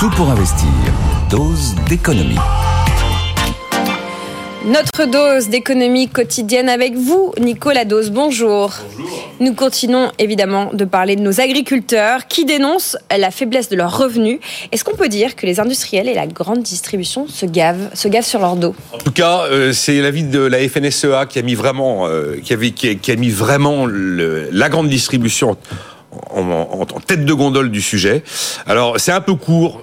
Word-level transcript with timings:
Tout 0.00 0.08
pour 0.08 0.30
investir. 0.30 0.66
Dose 1.28 1.74
d'économie. 1.86 2.38
Notre 4.64 5.04
dose 5.04 5.50
d'économie 5.50 6.08
quotidienne 6.08 6.70
avec 6.70 6.94
vous, 6.94 7.34
Nicolas 7.38 7.84
Dose. 7.84 8.10
Bonjour. 8.10 8.72
Bonjour. 8.96 9.28
Nous 9.40 9.52
continuons 9.52 10.10
évidemment 10.18 10.70
de 10.72 10.86
parler 10.86 11.16
de 11.16 11.20
nos 11.20 11.42
agriculteurs 11.42 12.28
qui 12.28 12.46
dénoncent 12.46 12.96
la 13.14 13.30
faiblesse 13.30 13.68
de 13.68 13.76
leurs 13.76 13.98
revenus. 13.98 14.38
Est-ce 14.72 14.84
qu'on 14.84 14.96
peut 14.96 15.10
dire 15.10 15.36
que 15.36 15.44
les 15.44 15.60
industriels 15.60 16.08
et 16.08 16.14
la 16.14 16.26
grande 16.26 16.62
distribution 16.62 17.28
se 17.28 17.44
gavent, 17.44 17.90
se 17.92 18.08
gavent 18.08 18.24
sur 18.24 18.40
leur 18.40 18.56
dos? 18.56 18.74
En 18.94 18.98
tout 18.98 19.12
cas, 19.12 19.42
euh, 19.50 19.74
c'est 19.74 20.00
l'avis 20.00 20.24
de 20.24 20.40
la 20.40 20.66
FNSEA 20.66 21.26
qui 21.28 21.38
a 21.38 21.42
mis 21.42 21.54
vraiment, 21.54 22.06
euh, 22.06 22.40
qui, 22.42 22.54
avait, 22.54 22.70
qui, 22.70 23.10
a, 23.10 23.16
mis 23.16 23.28
vraiment 23.28 23.86
la 23.86 24.70
grande 24.70 24.88
distribution 24.88 25.58
en, 26.30 26.40
en, 26.40 27.00
tête 27.00 27.26
de 27.26 27.32
gondole 27.34 27.70
du 27.70 27.82
sujet. 27.82 28.22
Alors, 28.66 28.98
c'est 28.98 29.12
un 29.12 29.20
peu 29.20 29.34
court 29.34 29.82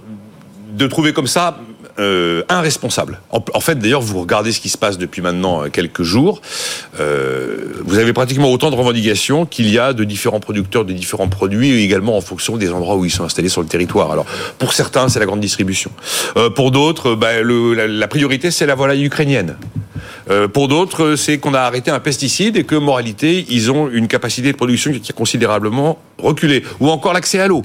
de 0.78 0.88
trouver 0.88 1.11
comme 1.11 1.28
ça 1.28 1.57
euh, 2.00 2.43
un 2.47 2.61
responsable. 2.61 3.20
En, 3.32 3.60
fait, 3.60 3.79
d'ailleurs, 3.79 4.02
vous 4.02 4.21
regardez 4.21 4.52
ce 4.52 4.60
qui 4.60 4.70
se 4.70 4.78
passe 4.78 5.00
depuis 5.00 5.24
maintenant 5.24 5.64
euh, 5.64 5.69
quelques 5.69 6.04
jours. 6.04 6.42
Euh, 7.00 7.74
vous 7.83 7.97
avez 7.97 8.14
pratiquement 8.14 8.52
autant 8.52 8.69
de 8.69 8.75
revendications 8.75 9.47
qu'il 9.47 9.68
y 9.69 9.79
a 9.79 9.93
de 9.93 10.04
différents 10.04 10.39
producteurs 10.39 10.86
de 10.86 10.93
différents 10.93 11.28
produits, 11.28 11.82
également 11.82 12.16
en 12.16 12.21
fonction 12.21 12.55
des 12.55 12.71
endroits 12.71 12.96
où 12.97 13.05
ils 13.05 13.11
sont 13.11 13.24
installés 13.24 13.50
sur 13.50 13.61
le 13.61 13.68
territoire. 13.68 14.11
Alors, 14.11 14.28
pour 14.60 14.74
certains, 14.74 15.10
c'est 15.10 15.19
la 15.19 15.25
grande 15.25 15.39
distribution. 15.39 15.89
Euh, 16.38 16.52
pour 16.52 16.69
d'autres, 16.69 17.18
le, 17.41 17.74
la, 17.74 17.88
la 17.88 18.07
priorité, 18.07 18.52
c'est 18.52 18.68
la 18.68 18.75
volaille 18.75 19.04
ukrainienne. 19.04 19.57
Euh, 20.30 20.48
pour 20.48 20.68
d'autres, 20.68 21.16
c'est 21.16 21.38
qu'on 21.38 21.54
a 21.54 21.62
arrêté 21.62 21.92
un 21.92 22.00
pesticide 22.00 22.58
et 22.58 22.64
que, 22.64 22.76
moralité, 22.76 23.46
ils 23.50 23.72
ont 23.72 23.90
une 23.90 24.08
capacité 24.08 24.52
de 24.52 24.58
production 24.58 24.92
qui 24.92 25.12
a 25.12 25.14
considérablement 25.14 26.00
reculé. 26.18 26.64
Ou 26.80 26.90
encore 26.90 27.14
l'accès 27.14 27.40
à 27.40 27.48
l'eau. 27.48 27.64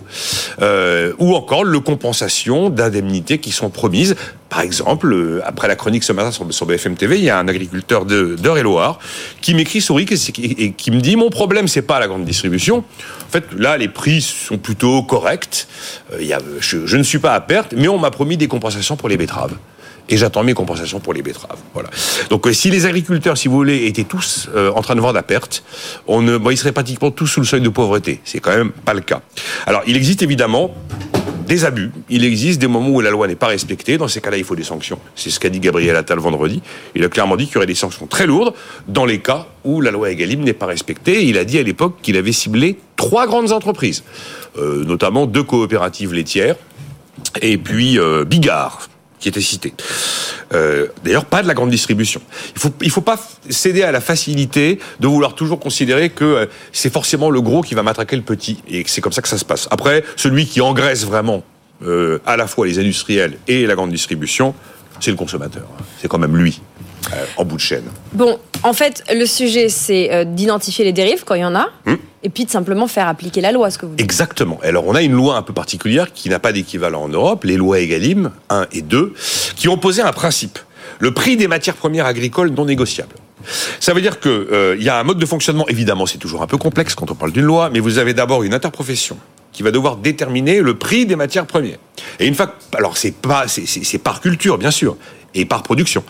Euh, 0.60 1.12
ou 1.18 1.34
encore 1.34 1.64
le 1.64 1.80
compensation 1.80 2.70
d'indemnités 2.70 3.38
qui 3.38 3.50
sont 3.50 3.70
promises. 3.70 4.14
Par 4.48 4.60
exemple, 4.60 5.12
euh, 5.12 5.40
après 5.44 5.66
la 5.66 5.76
chronique 5.76 6.04
ce 6.04 6.12
matin 6.12 6.30
sur, 6.30 6.66
BFM 6.66 6.94
TV, 6.94 7.18
il 7.18 7.24
y 7.24 7.30
a 7.30 7.38
un 7.38 7.48
agriculteur 7.48 8.04
d'Eure-et-Loire 8.04 8.98
qui 9.40 9.54
m'écrit 9.54 9.82
Rick 9.88 10.12
et, 10.12 10.72
qui 10.72 10.90
me 10.90 11.00
dit 11.00 11.16
mon 11.16 11.30
problème 11.30 11.68
c'est 11.68 11.82
pas 11.82 11.98
la 11.98 12.06
grande 12.06 12.24
distribution. 12.24 12.78
En 12.78 13.30
fait, 13.30 13.44
là 13.56 13.78
les 13.78 13.88
prix 13.88 14.20
sont 14.20 14.58
plutôt 14.58 15.02
corrects. 15.02 15.66
je 16.18 16.96
ne 16.96 17.02
suis 17.02 17.18
pas 17.18 17.32
à 17.32 17.40
perte, 17.40 17.72
mais 17.74 17.88
on 17.88 17.98
m'a 17.98 18.10
promis 18.10 18.36
des 18.36 18.48
compensations 18.48 18.96
pour 18.96 19.08
les 19.08 19.16
betteraves 19.16 19.56
et 20.08 20.16
j'attends 20.16 20.42
mes 20.44 20.54
compensations 20.54 21.00
pour 21.00 21.12
les 21.12 21.22
betteraves. 21.22 21.58
Voilà. 21.74 21.90
Donc 22.30 22.46
euh, 22.46 22.52
si 22.52 22.70
les 22.70 22.86
agriculteurs, 22.86 23.36
si 23.36 23.48
vous 23.48 23.56
voulez, 23.56 23.86
étaient 23.86 24.04
tous 24.04 24.48
euh, 24.54 24.70
en 24.72 24.82
train 24.82 24.94
de 24.94 25.00
vendre 25.00 25.18
à 25.18 25.22
perte, 25.22 25.62
ils 26.08 26.58
seraient 26.58 26.72
pratiquement 26.72 27.10
tous 27.10 27.26
sous 27.26 27.40
le 27.40 27.46
seuil 27.46 27.60
de 27.60 27.68
pauvreté. 27.68 28.20
C'est 28.24 28.40
quand 28.40 28.54
même 28.56 28.70
pas 28.70 28.94
le 28.94 29.00
cas. 29.00 29.22
Alors 29.66 29.82
il 29.86 29.96
existe 29.96 30.22
évidemment 30.22 30.74
des 31.46 31.64
abus. 31.64 31.90
Il 32.08 32.24
existe 32.24 32.60
des 32.60 32.66
moments 32.66 32.90
où 32.90 33.00
la 33.00 33.10
loi 33.10 33.26
n'est 33.26 33.34
pas 33.36 33.48
respectée. 33.48 33.98
Dans 33.98 34.08
ces 34.08 34.20
cas-là, 34.20 34.36
il 34.36 34.44
faut 34.44 34.56
des 34.56 34.62
sanctions. 34.62 34.98
C'est 35.14 35.30
ce 35.30 35.40
qu'a 35.40 35.48
dit 35.48 35.60
Gabriel 35.60 35.96
Attal 35.96 36.18
vendredi. 36.18 36.62
Il 36.94 37.04
a 37.04 37.08
clairement 37.08 37.36
dit 37.36 37.46
qu'il 37.46 37.54
y 37.54 37.56
aurait 37.58 37.66
des 37.66 37.74
sanctions 37.74 38.06
très 38.06 38.26
lourdes 38.26 38.54
dans 38.88 39.04
les 39.04 39.18
cas 39.18 39.46
où 39.64 39.80
la 39.80 39.90
loi 39.90 40.10
Egalim 40.10 40.40
n'est 40.40 40.52
pas 40.52 40.66
respectée. 40.66 41.24
Il 41.24 41.38
a 41.38 41.44
dit 41.44 41.58
à 41.58 41.62
l'époque 41.62 41.96
qu'il 42.02 42.16
avait 42.16 42.32
ciblé 42.32 42.78
trois 42.96 43.26
grandes 43.26 43.52
entreprises, 43.52 44.04
euh, 44.56 44.84
notamment 44.84 45.26
deux 45.26 45.42
coopératives 45.42 46.12
laitières 46.12 46.56
et 47.40 47.56
puis 47.56 47.98
euh, 47.98 48.24
Bigard, 48.24 48.88
qui 49.22 49.28
était 49.28 49.40
cité. 49.40 49.72
Euh, 50.52 50.88
D'ailleurs, 51.04 51.24
pas 51.24 51.42
de 51.42 51.48
la 51.48 51.54
grande 51.54 51.70
distribution. 51.70 52.20
Il 52.54 52.60
faut, 52.60 52.70
il 52.82 52.90
faut 52.90 53.00
pas 53.00 53.18
céder 53.48 53.82
à 53.82 53.92
la 53.92 54.00
facilité 54.00 54.78
de 55.00 55.06
vouloir 55.06 55.34
toujours 55.34 55.60
considérer 55.60 56.10
que 56.10 56.24
euh, 56.24 56.46
c'est 56.72 56.92
forcément 56.92 57.30
le 57.30 57.40
gros 57.40 57.62
qui 57.62 57.74
va 57.74 57.82
matraquer 57.82 58.16
le 58.16 58.22
petit, 58.22 58.58
et 58.68 58.82
c'est 58.86 59.00
comme 59.00 59.12
ça 59.12 59.22
que 59.22 59.28
ça 59.28 59.38
se 59.38 59.44
passe. 59.44 59.68
Après, 59.70 60.04
celui 60.16 60.46
qui 60.46 60.60
engraisse 60.60 61.06
vraiment 61.06 61.44
euh, 61.84 62.18
à 62.26 62.36
la 62.36 62.46
fois 62.46 62.66
les 62.66 62.78
industriels 62.78 63.38
et 63.46 63.64
la 63.66 63.74
grande 63.74 63.92
distribution, 63.92 64.54
c'est 65.00 65.12
le 65.12 65.16
consommateur. 65.16 65.66
C'est 66.00 66.08
quand 66.08 66.18
même 66.18 66.36
lui. 66.36 66.60
Euh, 67.12 67.24
en 67.36 67.44
bout 67.44 67.56
de 67.56 67.60
chaîne. 67.60 67.82
Bon, 68.12 68.38
en 68.62 68.72
fait, 68.72 69.02
le 69.12 69.26
sujet, 69.26 69.68
c'est 69.68 70.24
d'identifier 70.24 70.84
les 70.84 70.92
dérives 70.92 71.24
quand 71.24 71.34
il 71.34 71.40
y 71.40 71.44
en 71.44 71.56
a, 71.56 71.68
hmm. 71.84 71.96
Et 72.22 72.28
puis 72.28 72.44
de 72.44 72.50
simplement 72.50 72.86
faire 72.86 73.08
appliquer 73.08 73.40
la 73.40 73.52
loi, 73.52 73.70
ce 73.70 73.78
que 73.78 73.86
vous 73.86 73.94
dites. 73.94 74.04
Exactement. 74.04 74.58
Alors, 74.62 74.86
on 74.86 74.94
a 74.94 75.02
une 75.02 75.12
loi 75.12 75.36
un 75.36 75.42
peu 75.42 75.52
particulière 75.52 76.12
qui 76.12 76.28
n'a 76.28 76.38
pas 76.38 76.52
d'équivalent 76.52 77.02
en 77.02 77.08
Europe, 77.08 77.44
les 77.44 77.56
lois 77.56 77.80
EGalim 77.80 78.30
1 78.50 78.66
et 78.72 78.82
2, 78.82 79.14
qui 79.56 79.68
ont 79.68 79.78
posé 79.78 80.02
un 80.02 80.12
principe 80.12 80.58
le 80.98 81.12
prix 81.12 81.36
des 81.36 81.48
matières 81.48 81.74
premières 81.74 82.06
agricoles 82.06 82.50
non 82.50 82.64
négociables. 82.64 83.16
Ça 83.80 83.92
veut 83.92 84.00
dire 84.00 84.20
qu'il 84.20 84.30
euh, 84.30 84.76
y 84.78 84.88
a 84.88 85.00
un 85.00 85.02
mode 85.02 85.18
de 85.18 85.26
fonctionnement, 85.26 85.66
évidemment, 85.66 86.06
c'est 86.06 86.18
toujours 86.18 86.42
un 86.42 86.46
peu 86.46 86.58
complexe 86.58 86.94
quand 86.94 87.10
on 87.10 87.16
parle 87.16 87.32
d'une 87.32 87.44
loi, 87.44 87.70
mais 87.72 87.80
vous 87.80 87.98
avez 87.98 88.14
d'abord 88.14 88.44
une 88.44 88.54
interprofession 88.54 89.18
qui 89.52 89.64
va 89.64 89.72
devoir 89.72 89.96
déterminer 89.96 90.60
le 90.60 90.78
prix 90.78 91.04
des 91.04 91.16
matières 91.16 91.46
premières. 91.46 91.78
Et 92.20 92.26
une 92.26 92.34
fois, 92.34 92.54
alors 92.76 92.96
c'est 92.96 93.14
pas, 93.14 93.46
c'est 93.48 93.98
par 93.98 94.20
culture, 94.20 94.58
bien 94.58 94.70
sûr 94.70 94.96
et 95.34 95.44
par 95.44 95.62
production. 95.62 96.04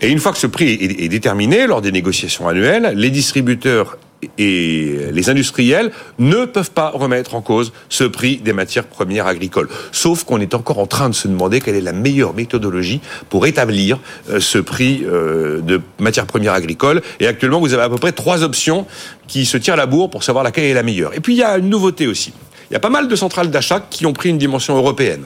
Et 0.00 0.08
une 0.08 0.20
fois 0.20 0.32
que 0.32 0.38
ce 0.38 0.46
prix 0.46 0.78
est, 0.80 1.08
déterminé 1.08 1.66
lors 1.66 1.82
des 1.82 1.90
négociations 1.92 2.46
annuelles, 2.46 2.92
les 2.94 3.10
distributeurs 3.10 3.98
et 4.38 4.98
les 5.12 5.30
industriels 5.30 5.90
ne 6.18 6.44
peuvent 6.44 6.70
pas 6.70 6.90
remettre 6.90 7.34
en 7.34 7.40
cause 7.40 7.72
ce 7.88 8.04
prix 8.04 8.36
des 8.36 8.52
matières 8.52 8.86
premières 8.86 9.26
agricoles. 9.26 9.68
Sauf 9.92 10.24
qu'on 10.24 10.40
est 10.40 10.54
encore 10.54 10.78
en 10.78 10.86
train 10.86 11.08
de 11.08 11.14
se 11.14 11.28
demander 11.28 11.60
quelle 11.60 11.76
est 11.76 11.80
la 11.80 11.92
meilleure 11.92 12.34
méthodologie 12.34 13.00
pour 13.28 13.46
établir 13.46 13.98
euh, 14.28 14.40
ce 14.40 14.58
prix 14.58 15.02
euh, 15.04 15.60
de 15.60 15.80
matières 15.98 16.26
premières 16.26 16.54
agricoles. 16.54 17.02
Et 17.18 17.26
actuellement, 17.26 17.60
vous 17.60 17.72
avez 17.72 17.82
à 17.82 17.88
peu 17.88 17.96
près 17.96 18.12
trois 18.12 18.42
options 18.42 18.86
qui 19.26 19.46
se 19.46 19.56
tirent 19.56 19.76
la 19.76 19.86
bourre 19.86 20.10
pour 20.10 20.22
savoir 20.22 20.44
laquelle 20.44 20.64
est 20.64 20.74
la 20.74 20.82
meilleure. 20.82 21.14
Et 21.14 21.20
puis, 21.20 21.34
il 21.34 21.38
y 21.38 21.42
a 21.42 21.56
une 21.58 21.68
nouveauté 21.68 22.06
aussi. 22.06 22.32
Il 22.70 22.74
y 22.74 22.76
a 22.76 22.80
pas 22.80 22.90
mal 22.90 23.08
de 23.08 23.16
centrales 23.16 23.50
d'achat 23.50 23.80
qui 23.90 24.06
ont 24.06 24.12
pris 24.12 24.28
une 24.28 24.38
dimension 24.38 24.76
européenne. 24.76 25.24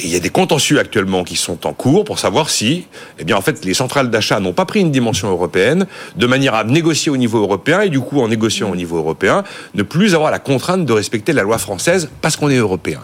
Et 0.00 0.04
il 0.04 0.10
y 0.10 0.16
a 0.16 0.20
des 0.20 0.30
contentieux 0.30 0.78
actuellement 0.78 1.24
qui 1.24 1.34
sont 1.34 1.66
en 1.66 1.72
cours 1.72 2.04
pour 2.04 2.20
savoir 2.20 2.50
si, 2.50 2.86
eh 3.18 3.24
bien, 3.24 3.36
en 3.36 3.40
fait, 3.40 3.64
les 3.64 3.74
centrales 3.74 4.10
d'achat 4.10 4.38
n'ont 4.38 4.52
pas 4.52 4.64
pris 4.64 4.80
une 4.80 4.92
dimension 4.92 5.28
européenne 5.28 5.86
de 6.14 6.26
manière 6.26 6.54
à 6.54 6.62
négocier 6.62 7.10
au 7.10 7.16
niveau 7.16 7.38
européen 7.40 7.80
et 7.80 7.88
du 7.88 7.98
coup, 7.98 8.20
en 8.20 8.28
négociant 8.28 8.70
au 8.70 8.76
niveau 8.76 8.96
européen, 8.98 9.42
ne 9.74 9.82
plus 9.82 10.14
avoir 10.14 10.30
la 10.30 10.38
contrainte 10.38 10.86
de 10.86 10.92
respecter 10.92 11.32
la 11.32 11.42
loi 11.42 11.58
française 11.58 12.10
parce 12.22 12.36
qu'on 12.36 12.48
est 12.48 12.56
européen. 12.56 13.00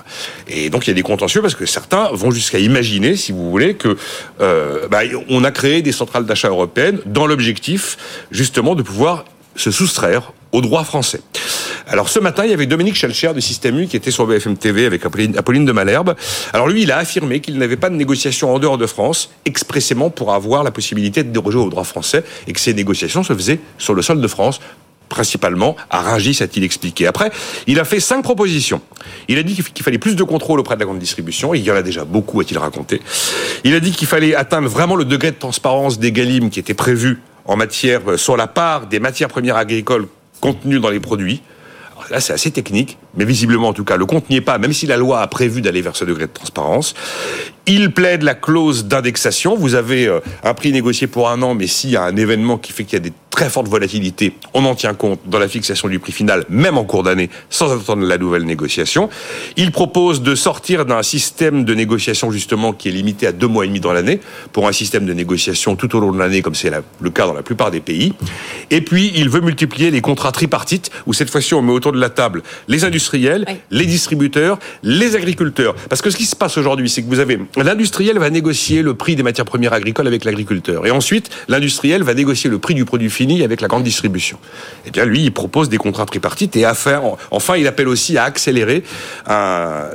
Et 0.47 0.71
donc, 0.71 0.87
il 0.87 0.91
y 0.91 0.93
a 0.93 0.95
des 0.95 1.03
contentieux 1.03 1.43
parce 1.43 1.57
que 1.57 1.67
certains 1.67 2.11
vont 2.13 2.31
jusqu'à 2.31 2.61
imaginer, 2.61 3.17
si 3.17 3.33
vous 3.33 3.51
voulez, 3.51 3.75
que 3.75 3.97
euh, 4.41 4.87
bah, 4.89 5.01
on 5.29 5.43
a 5.43 5.51
créé 5.51 5.83
des 5.83 5.93
centrales 5.93 6.27
d'achat 6.27 6.49
européennes 6.49 7.01
dans 7.07 7.27
l'objectif, 7.27 7.97
justement, 8.31 8.77
de 8.77 8.83
pouvoir 8.83 9.25
se 9.57 9.73
soustraire 9.73 10.33
aux 10.53 10.61
droits 10.61 10.85
français. 10.85 11.21
Alors 11.87 12.09
ce 12.09 12.19
matin, 12.19 12.45
il 12.45 12.51
y 12.51 12.55
avait 12.55 12.67
Dominique 12.67 12.95
Schelcher 12.95 13.35
de 13.35 13.41
Système 13.41 13.79
U 13.79 13.87
qui 13.87 13.97
était 13.97 14.11
sur 14.11 14.27
BFM 14.27 14.57
TV 14.57 14.87
avec 14.87 15.05
Apolline 15.05 15.65
de 15.65 15.73
Malherbe. 15.73 16.15
Alors 16.53 16.69
lui, 16.69 16.83
il 16.83 16.93
a 16.93 16.99
affirmé 16.99 17.41
qu'il 17.41 17.59
n'avait 17.59 17.77
pas 17.77 17.91
de 17.91 17.95
négociations 17.95 18.55
en 18.55 18.59
dehors 18.59 18.79
de 18.79 18.87
France 18.87 19.31
expressément 19.45 20.09
pour 20.09 20.33
avoir 20.33 20.65
la 20.65 20.71
possibilité 20.71 21.23
de 21.23 21.31
déroger 21.31 21.59
aux 21.59 21.69
droits 21.69 21.85
français 21.85 22.25
et 22.47 22.53
que 22.53 22.61
ces 22.61 22.73
négociations 22.73 23.23
se 23.23 23.35
faisaient 23.35 23.61
sur 23.79 23.95
le 23.95 24.03
sol 24.03 24.21
de 24.21 24.29
France 24.29 24.61
principalement 25.11 25.77
à 25.91 26.01
Rungis, 26.01 26.39
a-t-il 26.43 26.65
expliqué. 26.65 27.07
Après, 27.07 27.31
il 27.67 27.79
a 27.79 27.85
fait 27.85 28.01
cinq 28.01 28.23
propositions. 28.23 28.81
Il 29.29 29.39
a 29.39 29.43
dit 29.43 29.55
qu'il 29.55 29.85
fallait 29.85 29.99
plus 29.99 30.17
de 30.17 30.25
contrôle 30.25 30.59
auprès 30.59 30.75
de 30.75 30.81
la 30.81 30.87
grande 30.87 30.99
distribution, 30.99 31.55
il 31.55 31.63
y 31.63 31.71
en 31.71 31.77
a 31.77 31.83
déjà 31.83 32.05
beaucoup, 32.05 32.41
a-t-il 32.41 32.59
raconté. 32.59 33.01
Il 33.63 33.75
a 33.75 33.81
dit 33.81 33.93
qu'il 33.93 34.09
fallait 34.09 34.35
atteindre 34.35 34.69
vraiment 34.69 34.97
le 34.97 35.05
degré 35.05 35.31
de 35.31 35.37
transparence 35.37 35.99
des 35.99 36.11
Galim 36.11 36.51
qui 36.51 36.59
était 36.59 36.75
prévu 36.75 37.21
en 37.45 37.57
matière, 37.57 38.01
euh, 38.09 38.17
sur 38.17 38.37
la 38.37 38.47
part 38.47 38.87
des 38.87 38.99
matières 38.99 39.29
premières 39.29 39.57
agricoles 39.57 40.09
contenues 40.41 40.81
dans 40.81 40.91
les 40.91 41.01
produits. 41.01 41.43
Là, 42.11 42.21
c'est 42.21 42.33
assez 42.33 42.51
technique, 42.51 42.99
mais 43.17 43.25
visiblement, 43.25 43.69
en 43.69 43.73
tout 43.73 43.85
cas, 43.85 43.97
le 43.97 44.07
compte 44.07 44.29
n'y 44.31 44.37
est 44.37 44.41
pas, 44.41 44.59
même 44.59 44.73
si 44.73 44.87
la 44.87 44.97
loi 44.97 45.21
a 45.21 45.27
prévu 45.27 45.61
d'aller 45.61 45.83
vers 45.83 45.97
ce 45.97 46.05
degré 46.05 46.27
de 46.27 46.33
transparence. 46.33 46.95
Il 47.67 47.93
plaide 47.93 48.23
la 48.23 48.35
clause 48.35 48.87
d'indexation. 48.87 49.57
Vous 49.57 49.75
avez 49.75 50.07
euh, 50.07 50.21
un 50.43 50.55
prix 50.55 50.73
négocié 50.73 51.07
pour 51.07 51.31
un 51.31 51.41
an, 51.43 51.55
mais 51.55 51.67
s'il 51.67 51.91
y 51.91 51.97
a 51.97 52.03
un 52.03 52.17
événement 52.17 52.59
qui 52.59 52.73
fait 52.73 52.85
qu'il 52.85 52.95
y 52.95 52.97
a 52.97 53.05
des 53.05 53.13
très 53.35 53.51
fortes 53.51 53.67
volatilités, 53.67 54.37
on 54.55 54.65
en 54.65 54.77
tient 54.77 54.95
compte 54.95 55.19
dans 55.27 55.41
la 55.41 55.49
fixation 55.49 55.89
du 55.89 55.99
prix 55.99 56.13
final, 56.13 56.45
même 56.49 56.79
en 56.79 56.85
cours 56.85 57.03
d'année, 57.03 57.31
sans 57.51 57.73
attendre 57.73 58.07
la 58.07 58.17
nouvelle 58.17 58.45
négociation. 58.45 59.11
Il 59.57 59.73
propose 59.73 60.23
de 60.23 60.37
sortir 60.37 60.87
d'un 60.87 61.03
système 61.03 61.65
de 61.65 61.75
négociation, 61.75 62.31
justement, 62.31 62.73
qui 62.73 62.91
est 62.91 62.93
limité 62.93 63.27
à 63.27 63.33
deux 63.33 63.49
mois 63.49 63.65
et 63.65 63.67
demi 63.67 63.81
dans 63.81 63.93
l'année, 63.93 64.21
pour 64.53 64.69
un 64.69 64.73
système 64.73 65.05
de 65.05 65.13
négociation 65.13 65.75
tout 65.75 65.97
au 65.97 66.01
long 66.01 66.13
de 66.13 66.19
l'année, 66.19 66.43
comme 66.43 66.55
c'est 66.55 66.71
le 67.01 67.11
cas 67.11 67.27
dans 67.27 67.35
la 67.35 67.43
plupart 67.43 67.73
des 67.73 67.81
pays. 67.81 68.13
Et 68.71 68.83
puis, 68.83 69.11
il 69.17 69.29
veut 69.29 69.41
multiplier 69.41 69.91
les 69.91 70.01
contrats 70.01 70.31
tripartites, 70.31 70.93
où 71.07 71.13
cette 71.13 71.29
fois-ci, 71.29 71.55
on 71.55 71.63
met 71.63 71.73
autour 71.73 71.91
de 71.91 71.99
la 71.99 72.11
table 72.11 72.43
les 72.69 72.85
industriels, 72.85 73.45
les 73.73 73.87
distributeurs, 73.87 74.61
les 74.85 75.17
agriculteurs. 75.17 75.75
Parce 75.89 76.03
que 76.03 76.11
ce 76.11 76.17
qui 76.17 76.27
se 76.27 76.37
passe 76.37 76.57
aujourd'hui, 76.57 76.89
c'est 76.89 77.03
que 77.03 77.09
vous 77.09 77.19
avez 77.19 77.41
l'industriel 77.57 78.19
va 78.19 78.31
négocier 78.31 78.83
le 78.83 78.95
prix 78.95 79.17
des 79.17 79.25
matières 79.25 79.45
premières 79.45 79.73
agricoles 79.73 80.07
avec 80.07 80.25
l'agriculteur. 80.25 80.87
Et 80.87 80.93
ensuite, 80.93 81.31
l'industriel 81.49 82.05
va 82.05 82.15
négocier 82.15 82.49
le 82.49 82.59
prix 82.59 82.75
du 82.75 82.85
produit 82.85 83.11
avec 83.43 83.61
la 83.61 83.69
grande 83.69 83.83
distribution. 83.83 84.39
Eh 84.87 84.91
bien, 84.91 85.05
lui, 85.05 85.23
il 85.25 85.33
propose 85.33 85.69
des 85.69 85.79
contrats 85.79 86.07
tripartites 86.07 86.57
et 86.57 86.65
à 86.65 86.75
faire, 86.75 87.03
enfin, 87.31 87.57
il 87.57 87.67
appelle 87.67 87.89
aussi 87.89 88.19
à 88.19 88.25
accélérer 88.25 88.85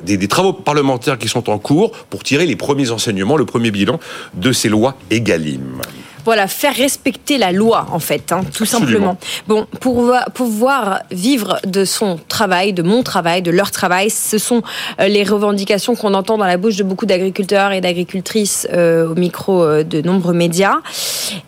des, 0.04 0.18
des, 0.18 0.28
travaux 0.28 0.54
parlementaires 0.54 1.18
qui 1.18 1.28
sont 1.28 1.50
en 1.50 1.60
cours 1.60 1.92
pour 2.10 2.24
tirer 2.24 2.46
les 2.46 2.56
premiers 2.56 2.92
enseignements, 2.92 3.38
le 3.38 3.46
premier 3.46 3.72
bilan 3.72 4.00
de 4.34 4.52
ces 4.52 4.70
lois 4.70 4.96
EGalim. 5.12 5.82
Voilà, 6.30 6.48
faire 6.48 6.76
respecter 6.76 7.40
la 7.40 7.52
loi, 7.52 7.88
en 7.92 7.98
fait, 7.98 8.32
hein, 8.32 8.42
tout 8.54 8.62
Absolument. 8.62 9.18
simplement. 9.18 9.18
Bon, 9.48 9.66
pour 9.82 10.14
pouvoir 10.36 11.02
vivre 11.10 11.60
de 11.66 11.86
son 11.86 12.20
travail, 12.28 12.72
de 12.72 12.84
mon 12.84 13.02
travail, 13.02 13.42
de 13.42 13.50
leur 13.50 13.72
travail, 13.72 14.12
ce 14.12 14.38
sont 14.38 14.62
euh, 15.02 15.08
les 15.08 15.24
revendications 15.24 15.96
qu'on 15.96 16.14
entend 16.14 16.38
dans 16.38 16.46
la 16.46 16.58
bouche 16.58 16.76
de 16.76 16.84
beaucoup 16.84 17.08
d'agriculteurs 17.08 17.72
et 17.72 17.82
d'agricultrices 17.82 18.68
euh, 18.72 19.10
au 19.10 19.16
micro 19.16 19.64
euh, 19.64 19.84
de 19.84 20.04
nombreux 20.04 20.36
médias. 20.36 20.82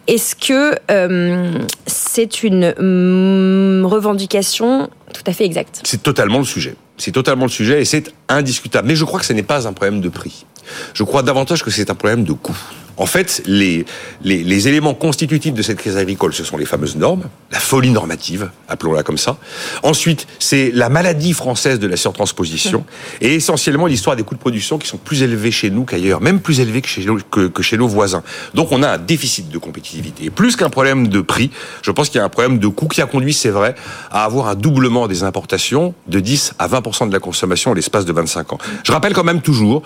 Est-ce 0.08 0.36
que 0.36 0.76
euh, 0.90 1.60
c'est 1.86 2.42
une 2.42 2.72
mm, 2.72 3.86
revendication 3.86 4.90
tout 5.14 5.24
à 5.28 5.34
fait 5.34 5.46
exacte? 5.46 5.82
C'est 5.84 6.02
totalement 6.02 6.40
le 6.40 6.46
sujet. 6.46 6.74
C'est 6.98 7.12
totalement 7.12 7.46
le 7.46 7.52
sujet 7.52 7.84
et 7.84 7.86
c'est 7.86 8.12
indiscutable. 8.30 8.88
Mais 8.88 8.96
je 8.96 9.06
crois 9.06 9.20
que 9.20 9.28
ce 9.28 9.34
n'est 9.34 9.44
pas 9.44 9.68
un 9.68 9.74
problème 9.74 10.02
de 10.02 10.10
prix. 10.10 10.48
Je 10.96 11.04
crois 11.04 11.22
davantage 11.22 11.64
que 11.64 11.70
c'est 11.70 11.92
un 11.92 11.96
problème 11.96 12.24
de 12.24 12.34
coût. 12.34 12.58
En 13.02 13.08
fait, 13.08 13.42
les, 13.48 13.84
les, 14.22 14.44
les, 14.44 14.68
éléments 14.68 14.94
constitutifs 14.94 15.56
de 15.56 15.64
cette 15.64 15.80
crise 15.80 15.98
agricole, 15.98 16.36
ce 16.36 16.44
sont 16.44 16.56
les 16.56 16.68
fameuses 16.68 16.96
normes, 16.96 17.24
la 17.52 17.60
folie 17.60 17.90
normative, 17.90 18.52
appelons-la 18.68 19.02
comme 19.02 19.18
ça. 19.18 19.38
Ensuite, 19.82 20.28
c'est 20.38 20.70
la 20.72 20.88
maladie 20.88 21.34
française 21.34 21.80
de 21.80 21.88
la 21.88 21.98
surtransposition 21.98 22.86
et 23.20 23.34
essentiellement 23.34 23.88
l'histoire 23.88 24.16
des 24.16 24.22
coûts 24.22 24.36
de 24.36 24.40
production 24.40 24.78
qui 24.78 24.88
sont 24.88 25.00
plus 25.00 25.24
élevés 25.24 25.50
chez 25.50 25.72
nous 25.72 25.84
qu'ailleurs, 25.84 26.22
même 26.22 26.42
plus 26.42 26.60
élevés 26.60 26.84
que 26.84 26.88
chez, 26.88 27.04
que, 27.32 27.48
que 27.48 27.64
chez 27.64 27.76
nos 27.76 27.88
voisins. 27.88 28.22
Donc 28.54 28.72
on 28.72 28.84
a 28.84 28.90
un 28.90 28.98
déficit 29.00 29.50
de 29.50 29.58
compétitivité. 29.58 30.26
Et 30.26 30.30
plus 30.30 30.56
qu'un 30.56 30.70
problème 30.70 31.08
de 31.08 31.22
prix, 31.22 31.50
je 31.82 31.90
pense 31.90 32.10
qu'il 32.10 32.20
y 32.20 32.22
a 32.22 32.26
un 32.26 32.30
problème 32.30 32.60
de 32.60 32.68
coût 32.68 32.88
qui 32.88 33.02
a 33.02 33.08
conduit, 33.08 33.34
c'est 33.34 33.50
vrai, 33.50 33.74
à 34.12 34.26
avoir 34.26 34.48
un 34.48 34.56
doublement 34.56 35.08
des 35.08 35.24
importations 35.24 35.96
de 36.06 36.20
10 36.20 36.54
à 36.60 36.68
20% 36.68 37.08
de 37.08 37.14
la 37.14 37.20
consommation 37.20 37.72
en 37.72 37.74
l'espace 37.74 38.06
de 38.06 38.14
25 38.14 38.54
ans. 38.54 38.58
Je 38.84 38.92
rappelle 38.92 39.14
quand 39.14 39.24
même 39.24 39.42
toujours 39.42 39.82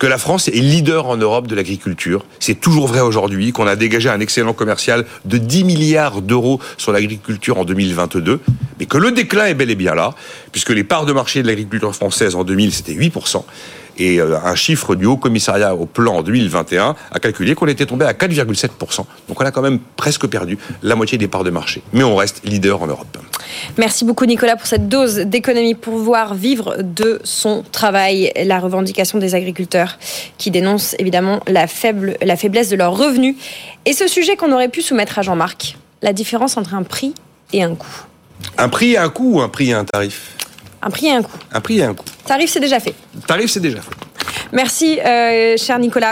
que 0.00 0.08
la 0.08 0.18
France 0.18 0.48
est 0.48 0.58
leader 0.58 1.06
en 1.06 1.16
Europe 1.16 1.46
de 1.46 1.54
l'agriculture. 1.54 2.26
C'est 2.40 2.55
toujours 2.56 2.86
vrai 2.86 3.00
aujourd'hui, 3.00 3.52
qu'on 3.52 3.66
a 3.66 3.76
dégagé 3.76 4.08
un 4.08 4.20
excellent 4.20 4.52
commercial 4.52 5.04
de 5.24 5.38
10 5.38 5.64
milliards 5.64 6.22
d'euros 6.22 6.60
sur 6.76 6.92
l'agriculture 6.92 7.58
en 7.58 7.64
2022, 7.64 8.40
mais 8.78 8.86
que 8.86 8.98
le 8.98 9.12
déclin 9.12 9.46
est 9.46 9.54
bel 9.54 9.70
et 9.70 9.74
bien 9.74 9.94
là, 9.94 10.14
puisque 10.52 10.70
les 10.70 10.84
parts 10.84 11.06
de 11.06 11.12
marché 11.12 11.42
de 11.42 11.46
l'agriculture 11.46 11.94
française 11.94 12.34
en 12.34 12.44
2000, 12.44 12.72
c'était 12.72 12.94
8%. 12.94 13.42
Et 13.98 14.20
euh, 14.20 14.38
un 14.44 14.54
chiffre 14.54 14.94
du 14.94 15.06
Haut 15.06 15.16
Commissariat 15.16 15.74
au 15.74 15.86
Plan 15.86 16.16
en 16.16 16.22
2021 16.22 16.94
a 17.10 17.18
calculé 17.18 17.54
qu'on 17.54 17.66
était 17.66 17.86
tombé 17.86 18.04
à 18.04 18.12
4,7%. 18.12 19.04
Donc 19.28 19.40
on 19.40 19.44
a 19.44 19.50
quand 19.50 19.62
même 19.62 19.78
presque 19.96 20.26
perdu 20.26 20.58
la 20.82 20.96
moitié 20.96 21.16
des 21.18 21.28
parts 21.28 21.44
de 21.44 21.50
marché. 21.50 21.82
Mais 21.92 22.04
on 22.04 22.16
reste 22.16 22.42
leader 22.44 22.82
en 22.82 22.86
Europe. 22.86 23.15
Merci 23.78 24.04
beaucoup 24.04 24.26
Nicolas 24.26 24.56
pour 24.56 24.66
cette 24.66 24.88
dose 24.88 25.16
d'économie 25.16 25.74
pour 25.74 25.92
pouvoir 25.92 26.34
vivre 26.34 26.76
de 26.82 27.20
son 27.24 27.64
travail. 27.72 28.32
La 28.44 28.58
revendication 28.58 29.18
des 29.18 29.34
agriculteurs 29.34 29.98
qui 30.38 30.50
dénoncent 30.50 30.94
évidemment 30.98 31.40
la, 31.46 31.66
faible, 31.66 32.16
la 32.22 32.36
faiblesse 32.36 32.68
de 32.68 32.76
leurs 32.76 32.96
revenus. 32.96 33.36
Et 33.84 33.92
ce 33.92 34.08
sujet 34.08 34.36
qu'on 34.36 34.52
aurait 34.52 34.68
pu 34.68 34.82
soumettre 34.82 35.18
à 35.18 35.22
Jean-Marc, 35.22 35.76
la 36.02 36.12
différence 36.12 36.56
entre 36.56 36.74
un 36.74 36.82
prix 36.82 37.14
et 37.52 37.62
un 37.62 37.74
coût. 37.74 38.04
Un 38.58 38.68
prix 38.68 38.92
et 38.92 38.98
un 38.98 39.08
coût 39.08 39.34
ou 39.34 39.40
un 39.40 39.48
prix 39.48 39.70
et 39.70 39.74
un 39.74 39.84
tarif? 39.84 40.32
Un 40.82 40.90
prix 40.90 41.06
et 41.06 41.12
un 41.12 41.22
coût. 41.22 41.38
Un 41.52 41.60
prix 41.60 41.78
et 41.78 41.84
un 41.84 41.94
coût. 41.94 42.04
Tarif, 42.26 42.50
c'est 42.50 42.60
déjà 42.60 42.80
fait. 42.80 42.94
Tarif, 43.26 43.50
c'est 43.50 43.60
déjà 43.60 43.80
fait. 43.80 43.90
Merci, 44.52 45.00
euh, 45.00 45.56
cher 45.56 45.78
Nicolas. 45.78 46.04